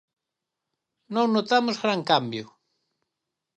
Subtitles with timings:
[1.15, 2.45] Non notamos gran cambio.